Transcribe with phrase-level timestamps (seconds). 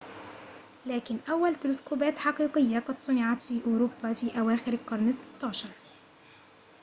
[0.85, 5.67] لكن أول تلسكوبات حقيقية قد صُنعت في أوروبا في أواخر القرن ال16